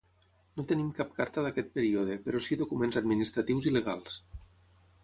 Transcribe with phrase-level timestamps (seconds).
[0.59, 4.19] No tenim cap carta d'aquest període però sí documents administratius i legals.